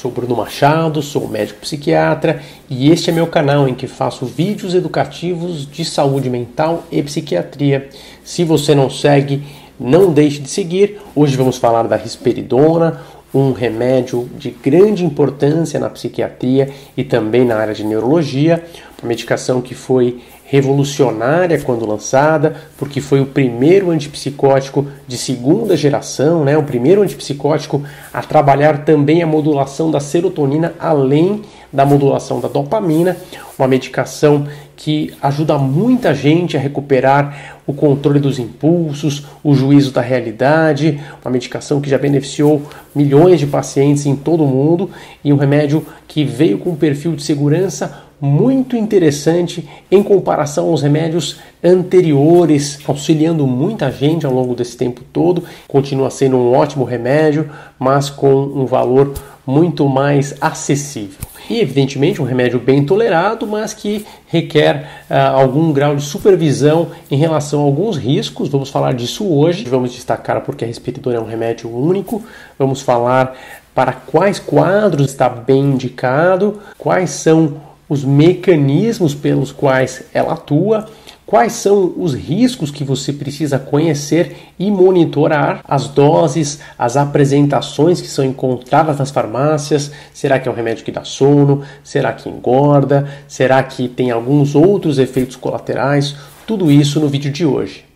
[0.00, 4.74] Sou Bruno Machado, sou médico psiquiatra e este é meu canal em que faço vídeos
[4.74, 7.86] educativos de saúde mental e psiquiatria.
[8.24, 9.42] Se você não segue,
[9.78, 10.98] não deixe de seguir.
[11.14, 13.02] Hoje vamos falar da risperidona,
[13.34, 18.64] um remédio de grande importância na psiquiatria e também na área de neurologia,
[19.02, 26.44] uma medicação que foi revolucionária quando lançada, porque foi o primeiro antipsicótico de segunda geração,
[26.44, 26.58] né?
[26.58, 31.42] o primeiro antipsicótico a trabalhar também a modulação da serotonina além
[31.72, 33.16] da modulação da dopamina,
[33.56, 40.00] uma medicação que ajuda muita gente a recuperar o controle dos impulsos, o juízo da
[40.00, 44.90] realidade, uma medicação que já beneficiou milhões de pacientes em todo o mundo
[45.22, 50.82] e um remédio que veio com um perfil de segurança muito interessante em comparação aos
[50.82, 55.44] remédios anteriores, auxiliando muita gente ao longo desse tempo todo.
[55.66, 59.14] Continua sendo um ótimo remédio, mas com um valor
[59.46, 61.18] muito mais acessível.
[61.48, 67.16] E, evidentemente, um remédio bem tolerado, mas que requer uh, algum grau de supervisão em
[67.16, 68.48] relação a alguns riscos.
[68.48, 69.64] Vamos falar disso hoje.
[69.64, 72.22] Vamos destacar porque a respirador é um remédio único.
[72.56, 73.36] Vamos falar
[73.74, 80.88] para quais quadros está bem indicado, quais são os mecanismos pelos quais ela atua,
[81.26, 88.06] quais são os riscos que você precisa conhecer e monitorar, as doses, as apresentações que
[88.06, 89.90] são encontradas nas farmácias.
[90.14, 91.62] Será que é um remédio que dá sono?
[91.82, 93.08] Será que engorda?
[93.26, 96.14] Será que tem alguns outros efeitos colaterais?
[96.46, 97.90] Tudo isso no vídeo de hoje.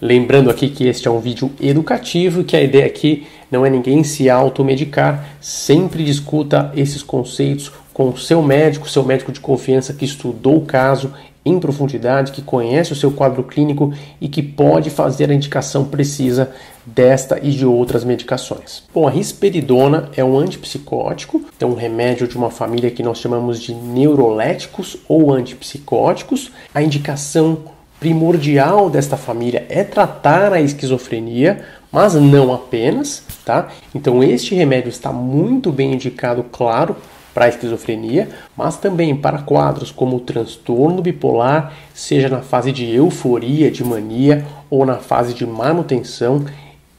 [0.00, 4.02] Lembrando aqui que este é um vídeo educativo que a ideia aqui não é ninguém
[4.02, 10.06] se automedicar, sempre discuta esses conceitos com o seu médico, seu médico de confiança que
[10.06, 11.12] estudou o caso
[11.44, 16.50] em profundidade, que conhece o seu quadro clínico e que pode fazer a indicação precisa
[16.86, 18.84] desta e de outras medicações.
[18.94, 23.60] Bom, a risperidona é um antipsicótico, é um remédio de uma família que nós chamamos
[23.60, 26.50] de neuroléticos ou antipsicóticos.
[26.74, 27.58] A indicação
[28.00, 31.62] primordial desta família é tratar a esquizofrenia,
[31.92, 33.68] mas não apenas, tá?
[33.94, 36.96] Então este remédio está muito bem indicado, claro,
[37.32, 42.94] para a esquizofrenia, mas também para quadros como o transtorno bipolar, seja na fase de
[42.94, 46.44] euforia, de mania ou na fase de manutenção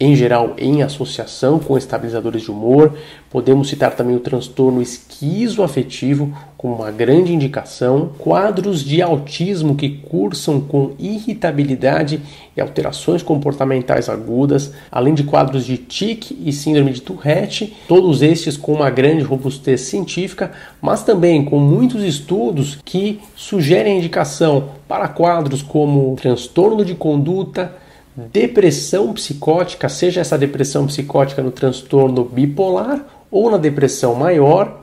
[0.01, 2.97] em geral em associação com estabilizadores de humor.
[3.29, 10.59] Podemos citar também o transtorno esquizoafetivo como uma grande indicação, quadros de autismo que cursam
[10.59, 12.19] com irritabilidade
[12.57, 18.57] e alterações comportamentais agudas, além de quadros de tique e síndrome de Tourette, todos estes
[18.57, 20.51] com uma grande robustez científica,
[20.81, 27.80] mas também com muitos estudos que sugerem a indicação para quadros como transtorno de conduta,
[28.15, 34.81] depressão psicótica, seja essa depressão psicótica no transtorno bipolar ou na depressão maior,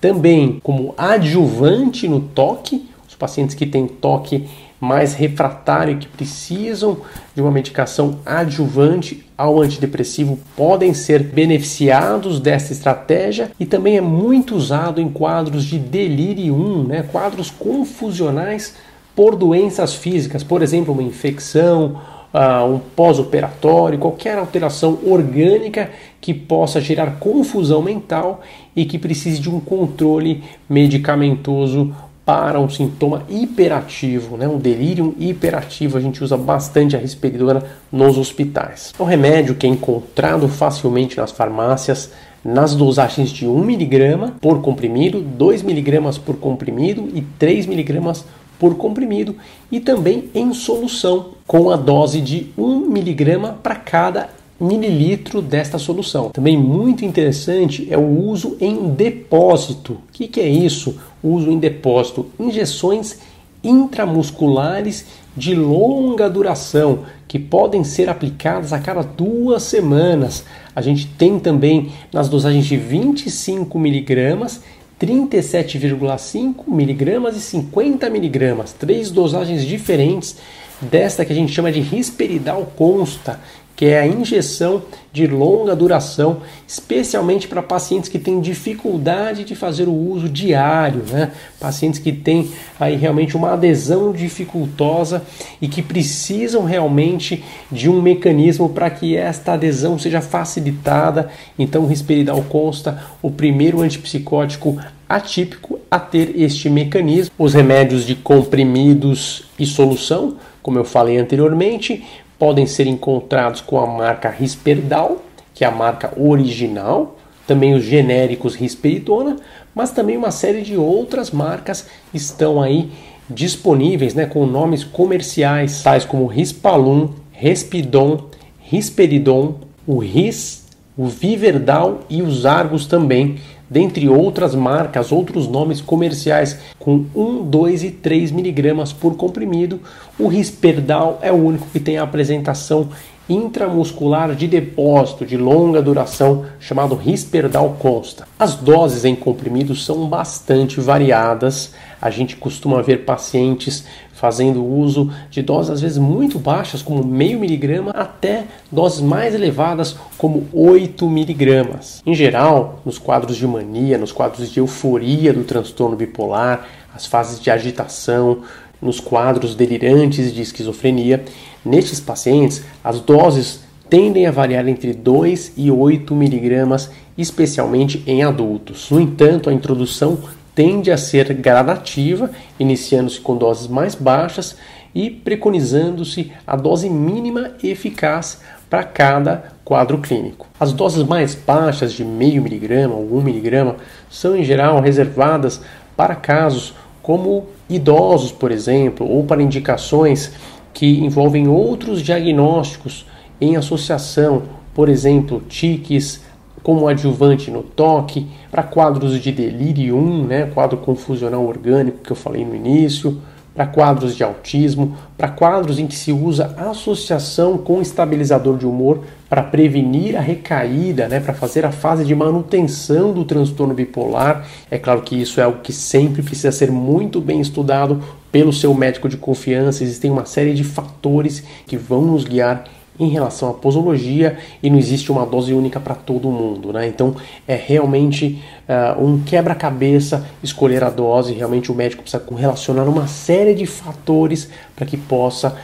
[0.00, 4.48] também como adjuvante no toque, os pacientes que têm toque
[4.80, 6.96] mais refratário que precisam
[7.34, 14.56] de uma medicação adjuvante ao antidepressivo podem ser beneficiados dessa estratégia e também é muito
[14.56, 18.74] usado em quadros de delirium, né, quadros confusionais
[19.14, 22.00] por doenças físicas, por exemplo, uma infecção
[22.32, 28.40] uh, um pós-operatório, qualquer alteração orgânica que possa gerar confusão mental
[28.74, 34.46] e que precise de um controle medicamentoso para um sintoma hiperativo, né?
[34.46, 35.98] um delírio hiperativo.
[35.98, 38.92] A gente usa bastante a risperidona nos hospitais.
[38.96, 42.12] É um remédio que é encontrado facilmente nas farmácias,
[42.44, 48.22] nas dosagens de 1mg por comprimido, 2mg por comprimido e 3mg
[48.60, 49.34] por comprimido
[49.72, 54.28] e também em solução, com a dose de 1 miligrama para cada
[54.60, 56.28] mililitro desta solução.
[56.28, 59.94] Também muito interessante é o uso em depósito.
[59.94, 61.00] O que, que é isso?
[61.22, 63.18] Uso em depósito, injeções
[63.64, 70.44] intramusculares de longa duração que podem ser aplicadas a cada duas semanas.
[70.76, 74.60] A gente tem também nas dosagens de 25 miligramas
[75.00, 80.36] 37,5 miligramas e 50 miligramas, três dosagens diferentes
[80.80, 83.40] desta que a gente chama de risperidal consta,
[83.80, 89.88] que é a injeção de longa duração, especialmente para pacientes que têm dificuldade de fazer
[89.88, 91.32] o uso diário, né?
[91.58, 95.22] Pacientes que têm aí realmente uma adesão dificultosa
[95.62, 97.42] e que precisam realmente
[97.72, 101.30] de um mecanismo para que esta adesão seja facilitada.
[101.58, 104.78] Então, o risperidal consta o primeiro antipsicótico
[105.08, 107.32] atípico a ter este mecanismo.
[107.38, 112.04] Os remédios de comprimidos e solução, como eu falei anteriormente,
[112.40, 115.22] podem ser encontrados com a marca Risperdal,
[115.52, 119.36] que é a marca original, também os genéricos risperidona,
[119.74, 122.90] mas também uma série de outras marcas estão aí
[123.28, 130.64] disponíveis né, com nomes comerciais, tais como Rispalum, Respidon, Risperidon, o Ris,
[130.96, 133.38] o Viverdal e os Argos também,
[133.70, 139.80] dentre outras marcas, outros nomes comerciais com 1, 2 e 3 miligramas por comprimido.
[140.18, 142.88] O Risperdal é o único que tem a apresentação
[143.30, 148.26] intramuscular de depósito de longa duração chamado Risperdal Consta.
[148.38, 151.72] As doses em comprimidos são bastante variadas.
[152.02, 157.38] A gente costuma ver pacientes fazendo uso de doses às vezes muito baixas, como meio
[157.38, 162.02] miligrama, até doses mais elevadas, como 8 miligramas.
[162.04, 167.40] Em geral, nos quadros de mania, nos quadros de euforia do transtorno bipolar, as fases
[167.40, 168.42] de agitação,
[168.80, 171.24] nos quadros delirantes de esquizofrenia,
[171.64, 178.88] nestes pacientes as doses tendem a variar entre 2 e 8 miligramas, especialmente em adultos.
[178.90, 180.18] No entanto, a introdução
[180.54, 184.56] tende a ser gradativa, iniciando-se com doses mais baixas
[184.94, 190.46] e preconizando-se a dose mínima eficaz para cada quadro clínico.
[190.58, 193.76] As doses mais baixas de meio miligrama ou 1 miligrama
[194.08, 195.60] são em geral reservadas
[195.96, 196.74] para casos
[197.10, 200.30] como idosos, por exemplo, ou para indicações
[200.72, 203.04] que envolvem outros diagnósticos
[203.40, 206.22] em associação, por exemplo, tiques
[206.62, 212.44] como adjuvante no toque, para quadros de delirium, né, quadro confusional orgânico que eu falei
[212.44, 213.20] no início,
[213.54, 219.02] para quadros de autismo, para quadros em que se usa associação com estabilizador de humor
[219.28, 224.46] para prevenir a recaída, né, para fazer a fase de manutenção do transtorno bipolar.
[224.70, 228.02] É claro que isso é algo que sempre precisa ser muito bem estudado
[228.32, 229.82] pelo seu médico de confiança.
[229.82, 232.64] Existem uma série de fatores que vão nos guiar
[233.00, 236.86] em relação à posologia e não existe uma dose única para todo mundo, né?
[236.86, 237.16] Então
[237.48, 241.32] é realmente uh, um quebra-cabeça escolher a dose.
[241.32, 245.56] Realmente o médico precisa relacionar uma série de fatores para que possa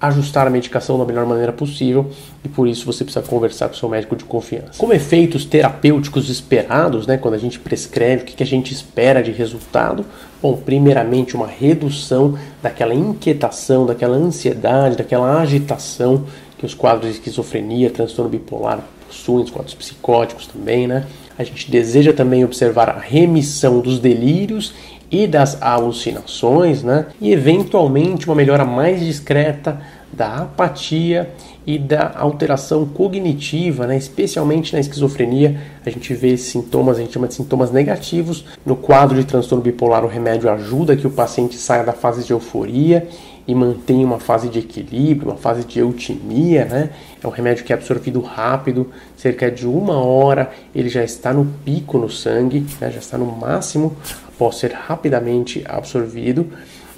[0.00, 2.10] ajustar a medicação da melhor maneira possível
[2.42, 4.78] e por isso você precisa conversar com seu médico de confiança.
[4.78, 9.30] Como efeitos terapêuticos esperados, né, quando a gente prescreve, o que a gente espera de
[9.30, 10.06] resultado?
[10.40, 16.24] Bom, primeiramente uma redução daquela inquietação, daquela ansiedade, daquela agitação
[16.60, 21.06] que os quadros de esquizofrenia, transtorno bipolar possuem, os quadros psicóticos também, né?
[21.38, 24.74] A gente deseja também observar a remissão dos delírios
[25.10, 27.06] e das alucinações, né?
[27.18, 29.80] E eventualmente uma melhora mais discreta
[30.12, 31.30] da apatia
[31.66, 33.96] e da alteração cognitiva, né?
[33.96, 38.44] especialmente na esquizofrenia, a gente vê sintomas, a gente chama de sintomas negativos.
[38.66, 42.32] No quadro de transtorno bipolar, o remédio ajuda que o paciente saia da fase de
[42.32, 43.08] euforia
[43.50, 46.90] e mantém uma fase de equilíbrio, uma fase de eutimia, né?
[47.20, 51.44] É um remédio que é absorvido rápido, cerca de uma hora ele já está no
[51.64, 52.92] pico no sangue, né?
[52.92, 53.96] já está no máximo
[54.28, 56.46] após ser rapidamente absorvido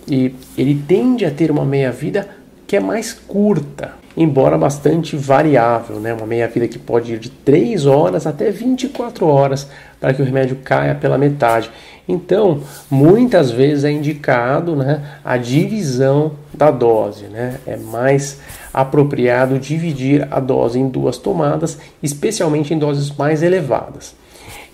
[0.07, 2.29] e ele tende a ter uma meia-vida
[2.67, 6.12] que é mais curta, embora bastante variável, né?
[6.12, 9.69] uma meia-vida que pode ir de 3 horas até 24 horas
[10.00, 11.70] para que o remédio caia pela metade.
[12.09, 12.61] Então,
[12.91, 17.25] muitas vezes é indicado né, a divisão da dose.
[17.26, 17.59] Né?
[17.67, 18.41] É mais
[18.73, 24.15] apropriado dividir a dose em duas tomadas, especialmente em doses mais elevadas.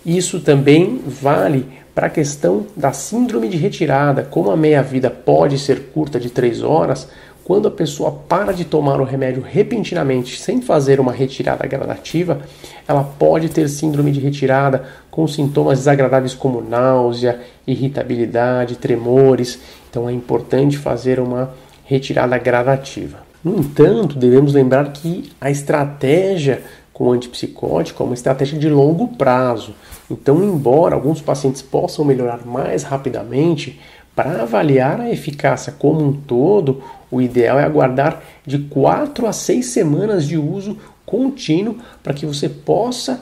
[0.05, 4.23] Isso também vale para a questão da síndrome de retirada.
[4.23, 7.09] Como a meia-vida pode ser curta de 3 horas,
[7.49, 12.41] quando a pessoa para de tomar o remédio repentinamente sem fazer uma retirada gradativa,
[12.87, 19.59] ela pode ter síndrome de retirada com sintomas desagradáveis como náusea, irritabilidade, tremores.
[19.89, 21.51] Então é importante fazer uma
[21.85, 23.17] retirada gradativa.
[23.43, 26.61] No entanto, devemos lembrar que a estratégia
[26.93, 29.73] com antipsicótico é uma estratégia de longo prazo.
[30.11, 33.79] Então, embora alguns pacientes possam melhorar mais rapidamente,
[34.19, 39.65] para avaliar a eficácia como um todo, o ideal é aguardar de 4 a 6
[39.65, 43.21] semanas de uso contínuo para que você possa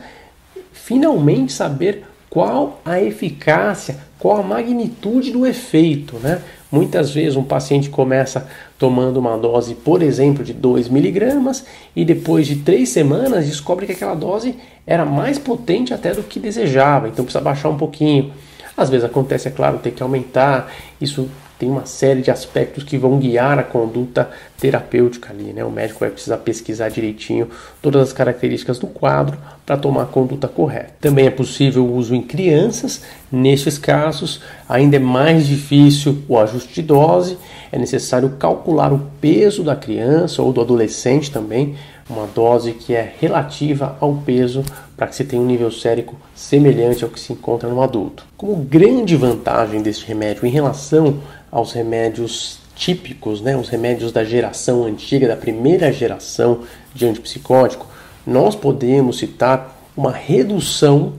[0.73, 6.41] finalmente saber qual a eficácia, qual a magnitude do efeito, né?
[6.71, 8.47] Muitas vezes um paciente começa
[8.79, 11.63] tomando uma dose, por exemplo, de 2 miligramas
[11.95, 14.55] e depois de 3 semanas descobre que aquela dose
[14.87, 18.33] era mais potente até do que desejava, então precisa baixar um pouquinho.
[18.77, 22.97] Às vezes acontece, é claro, ter que aumentar, isso tem uma série de aspectos que
[22.97, 24.29] vão guiar a conduta
[24.59, 25.63] terapêutica ali, né?
[25.65, 27.49] O médico vai precisar pesquisar direitinho
[27.81, 30.93] todas as características do quadro para tomar a conduta correta.
[31.01, 36.75] Também é possível o uso em crianças, nestes casos ainda é mais difícil o ajuste
[36.75, 37.37] de dose,
[37.71, 41.75] é necessário calcular o peso da criança ou do adolescente também
[42.09, 44.63] uma dose que é relativa ao peso
[44.95, 48.25] para que se tenha um nível sérico semelhante ao que se encontra no adulto.
[48.37, 51.19] Como grande vantagem deste remédio em relação
[51.51, 56.61] aos remédios típicos, né, os remédios da geração antiga, da primeira geração
[56.93, 57.87] de antipsicótico,
[58.25, 61.13] nós podemos citar uma redução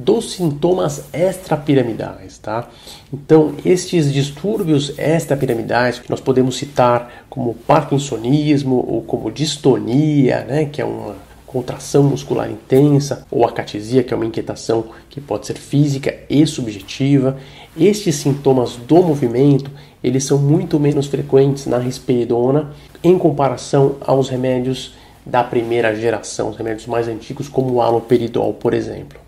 [0.00, 2.68] dos sintomas extrapiramidais, tá?
[3.12, 10.80] Então, estes distúrbios extrapiramidais que nós podemos citar como parkinsonismo ou como distonia, né, que
[10.80, 11.16] é uma
[11.46, 17.36] contração muscular intensa, ou acatisia, que é uma inquietação que pode ser física e subjetiva.
[17.76, 19.70] Estes sintomas do movimento,
[20.02, 22.70] eles são muito menos frequentes na risperidona
[23.02, 24.94] em comparação aos remédios
[25.26, 29.18] da primeira geração, os remédios mais antigos como o haloperidol, por exemplo.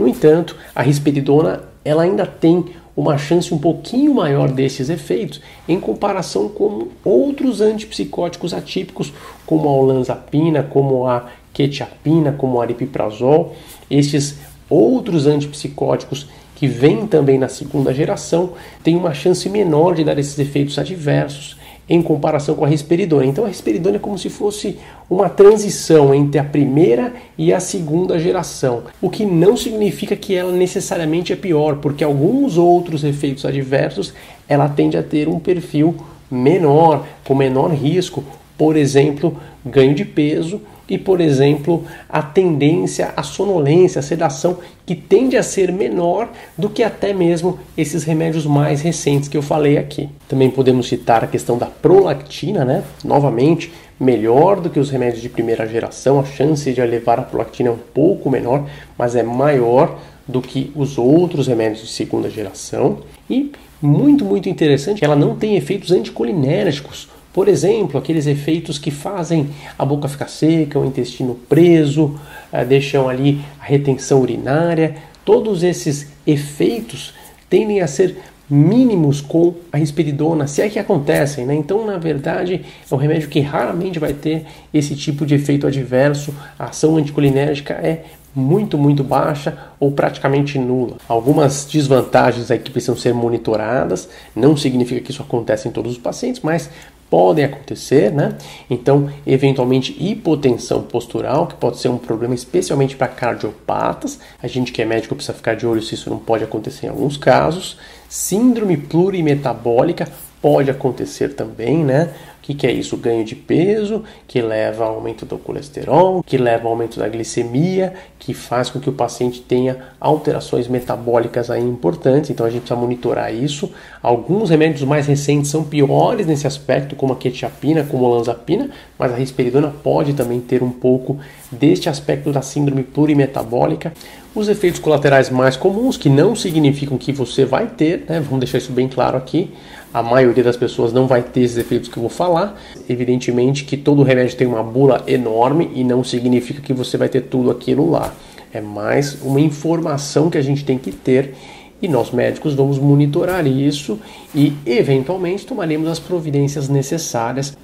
[0.00, 2.64] No entanto, a risperidona ela ainda tem
[2.96, 9.12] uma chance um pouquinho maior desses efeitos em comparação com outros antipsicóticos atípicos,
[9.44, 13.54] como a olanzapina, como a quetiapina, como o aripiprazol.
[13.90, 14.38] Estes
[14.70, 16.26] outros antipsicóticos
[16.56, 21.59] que vêm também na segunda geração têm uma chance menor de dar esses efeitos adversos
[21.90, 23.26] em comparação com a risperidona.
[23.26, 24.78] Então a risperidona é como se fosse
[25.10, 30.52] uma transição entre a primeira e a segunda geração, o que não significa que ela
[30.52, 34.14] necessariamente é pior, porque alguns outros efeitos adversos
[34.48, 35.96] ela tende a ter um perfil
[36.30, 38.22] menor, com menor risco,
[38.56, 44.96] por exemplo, ganho de peso e, por exemplo, a tendência à sonolência, à sedação, que
[44.96, 46.28] tende a ser menor
[46.58, 50.08] do que até mesmo esses remédios mais recentes que eu falei aqui.
[50.28, 52.82] Também podemos citar a questão da prolactina, né?
[53.04, 57.68] Novamente, melhor do que os remédios de primeira geração, a chance de elevar a prolactina
[57.68, 58.66] é um pouco menor,
[58.98, 62.98] mas é maior do que os outros remédios de segunda geração.
[63.28, 69.50] E muito, muito interessante, ela não tem efeitos anticolinérgicos por exemplo, aqueles efeitos que fazem
[69.78, 72.18] a boca ficar seca, o intestino preso,
[72.52, 77.14] eh, deixam ali a retenção urinária, todos esses efeitos
[77.48, 78.16] tendem a ser
[78.50, 81.54] mínimos com a risperidona, se é que acontecem, né?
[81.54, 84.44] Então, na verdade, é um remédio que raramente vai ter
[84.74, 86.34] esse tipo de efeito adverso.
[86.58, 90.96] A ação anticolinérgica é muito, muito baixa ou praticamente nula.
[91.08, 95.98] Algumas desvantagens aí que precisam ser monitoradas, não significa que isso acontece em todos os
[95.98, 96.70] pacientes, mas
[97.10, 98.38] podem acontecer, né?
[98.70, 104.20] Então, eventualmente, hipotensão postural, que pode ser um problema especialmente para cardiopatas.
[104.40, 106.90] A gente que é médico precisa ficar de olho se isso não pode acontecer em
[106.90, 107.76] alguns casos.
[108.08, 110.08] Síndrome plurimetabólica
[110.40, 112.10] pode acontecer também, né?
[112.38, 112.96] O que, que, é isso?
[112.96, 117.92] Ganho de peso, que leva ao aumento do colesterol, que leva ao aumento da glicemia,
[118.18, 122.30] que faz com que o paciente tenha alterações metabólicas aí importantes.
[122.30, 123.70] Então a gente precisa monitorar isso.
[124.02, 129.12] Alguns remédios mais recentes são piores nesse aspecto, como a quetiapina, como a olanzapina, mas
[129.12, 131.18] a risperidona pode também ter um pouco
[131.50, 133.92] deste aspecto da síndrome plurimetabólica.
[134.34, 138.20] Os efeitos colaterais mais comuns, que não significam que você vai ter, né?
[138.20, 139.50] vamos deixar isso bem claro aqui,
[139.92, 142.60] a maioria das pessoas não vai ter esses efeitos que eu vou falar.
[142.88, 147.22] Evidentemente que todo remédio tem uma bula enorme e não significa que você vai ter
[147.22, 148.14] tudo aquilo lá.
[148.52, 151.34] É mais uma informação que a gente tem que ter
[151.82, 153.98] e nós médicos vamos monitorar isso
[154.34, 157.56] e eventualmente tomaremos as providências necessárias.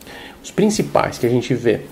[0.43, 1.83] Os principais que a gente vê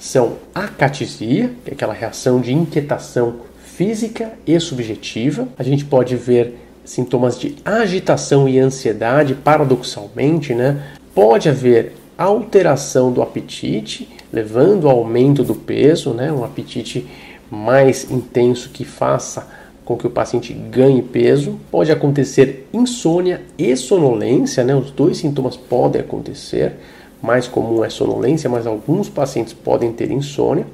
[0.00, 5.46] são a catisia, que é aquela reação de inquietação física e subjetiva.
[5.58, 6.54] A gente pode ver
[6.84, 10.82] sintomas de agitação e ansiedade, paradoxalmente, né?
[11.14, 16.32] Pode haver alteração do apetite, levando ao aumento do peso, né?
[16.32, 17.06] Um apetite
[17.50, 19.46] mais intenso que faça
[19.84, 21.58] com que o paciente ganhe peso.
[21.70, 24.74] Pode acontecer insônia e sonolência, né?
[24.74, 26.76] Os dois sintomas podem acontecer.
[27.22, 30.66] Mais comum é sonolência, mas alguns pacientes podem ter insônia.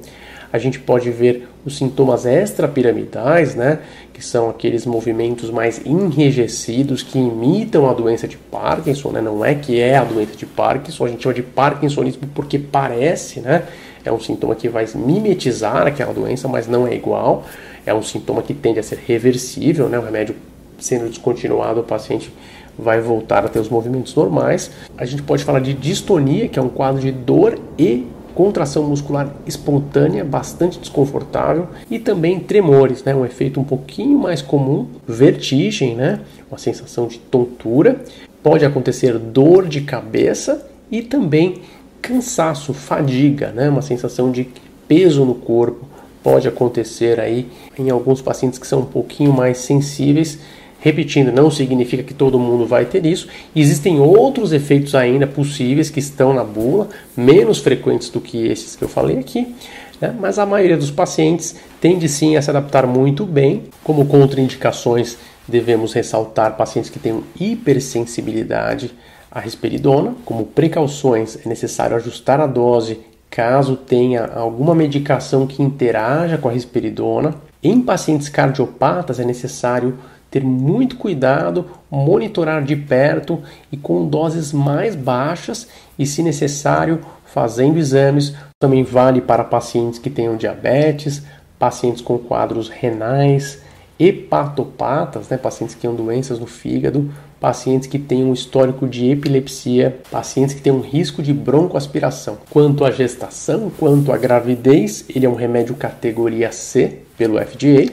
[0.51, 3.79] A gente pode ver os sintomas extrapiramidais, né,
[4.13, 9.53] que são aqueles movimentos mais enrijecidos que imitam a doença de Parkinson, né, não é
[9.53, 13.63] que é a doença de Parkinson, a gente chama de Parkinsonismo porque parece, né,
[14.05, 17.43] é um sintoma que vai mimetizar aquela doença, mas não é igual,
[17.85, 20.33] é um sintoma que tende a ser reversível, né, o remédio
[20.79, 22.31] sendo descontinuado, o paciente
[22.77, 24.71] vai voltar a ter os movimentos normais.
[24.97, 28.07] A gente pode falar de distonia, que é um quadro de dor e
[28.37, 33.15] contração muscular espontânea, bastante desconfortável, e também tremores, né?
[33.15, 36.19] um efeito um pouquinho mais comum, vertigem, né?
[36.47, 37.99] uma sensação de tontura,
[38.43, 41.61] pode acontecer dor de cabeça e também
[41.99, 43.69] cansaço, fadiga, né?
[43.69, 44.47] uma sensação de
[44.87, 45.87] peso no corpo,
[46.21, 50.37] pode acontecer aí em alguns pacientes que são um pouquinho mais sensíveis
[50.79, 53.27] Repetindo, não significa que todo mundo vai ter isso.
[53.55, 58.83] Existem outros efeitos ainda possíveis que estão na bula, menos frequentes do que esses que
[58.83, 59.55] eu falei aqui.
[59.99, 60.15] né?
[60.19, 63.63] mas a maioria dos pacientes tende sim a se adaptar muito bem.
[63.83, 65.17] Como contraindicações,
[65.47, 68.91] devemos ressaltar pacientes que têm hipersensibilidade
[69.31, 70.13] à risperidona.
[70.23, 76.51] Como precauções, é necessário ajustar a dose caso tenha alguma medicação que interaja com a
[76.51, 77.35] risperidona.
[77.61, 79.97] Em pacientes cardiopatas, é necessário
[80.29, 83.41] ter muito cuidado, monitorar de perto
[83.71, 85.67] e com doses mais baixas
[85.97, 88.33] e, se necessário, fazendo exames.
[88.59, 91.23] Também vale para pacientes que tenham diabetes,
[91.57, 93.61] pacientes com quadros renais,
[93.99, 99.97] hepatopatas, né, pacientes que tenham doenças no fígado, pacientes que têm um histórico de epilepsia,
[100.11, 102.37] pacientes que têm um risco de broncoaspiração.
[102.49, 107.91] Quanto à gestação, quanto à gravidez, ele é um remédio categoria C pelo FDA.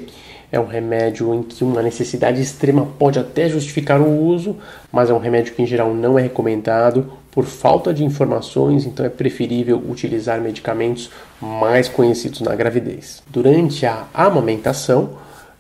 [0.54, 4.56] É um remédio em que uma necessidade extrema pode até justificar o uso,
[4.92, 9.04] mas é um remédio que em geral não é recomendado por falta de informações, então
[9.04, 13.20] é preferível utilizar medicamentos mais conhecidos na gravidez.
[13.28, 15.14] Durante a amamentação,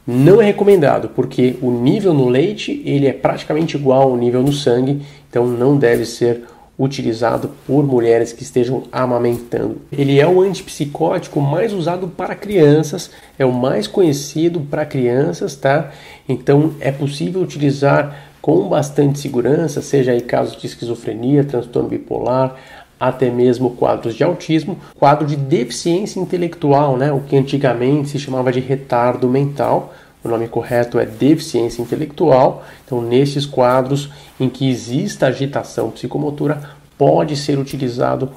[0.06, 4.52] não é recomendado, porque o nível no leite ele é praticamente igual ao nível no
[4.52, 6.44] sangue, então não deve ser
[6.78, 9.82] utilizado por mulheres que estejam amamentando.
[9.92, 15.92] Ele é o antipsicótico mais usado para crianças, é o mais conhecido para crianças, tá?
[16.28, 22.56] Então é possível utilizar com bastante segurança, seja em casos de esquizofrenia, transtorno bipolar,
[22.98, 28.52] até mesmo quadros de autismo, quadro de deficiência intelectual, né, o que antigamente se chamava
[28.52, 29.94] de retardo mental.
[30.24, 32.64] O nome correto é deficiência intelectual.
[32.86, 38.30] Então, nesses quadros em que exista agitação psicomotora, pode ser utilizado.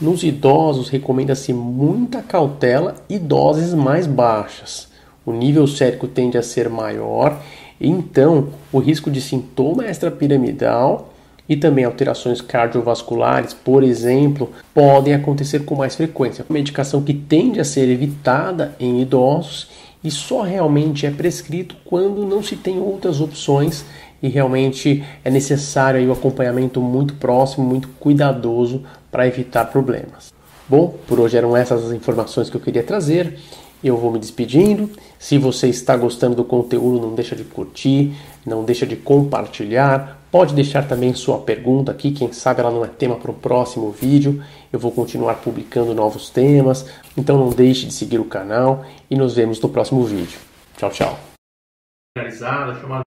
[0.00, 4.88] Nos idosos, recomenda-se muita cautela e doses mais baixas.
[5.26, 7.40] O nível sérico tende a ser maior,
[7.80, 11.12] então o risco de sintoma extrapiramidal
[11.48, 16.44] e também alterações cardiovasculares, por exemplo, podem acontecer com mais frequência.
[16.48, 19.68] Medicação que tende a ser evitada em idosos
[20.04, 23.86] e só realmente é prescrito quando não se tem outras opções
[24.22, 30.32] e realmente é necessário o acompanhamento muito próximo, muito cuidadoso para evitar problemas.
[30.68, 33.38] Bom, por hoje eram essas as informações que eu queria trazer.
[33.82, 34.90] Eu vou me despedindo.
[35.18, 38.14] Se você está gostando do conteúdo, não deixa de curtir,
[38.46, 40.23] não deixa de compartilhar.
[40.34, 43.92] Pode deixar também sua pergunta aqui, quem sabe ela não é tema para o próximo
[43.92, 44.42] vídeo.
[44.72, 49.36] Eu vou continuar publicando novos temas, então não deixe de seguir o canal e nos
[49.36, 50.40] vemos no próximo vídeo.
[50.76, 51.18] Tchau, tchau.